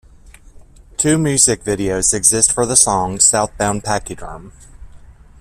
[0.97, 4.51] Two music videos exist for the song "Southbound Pachyderm".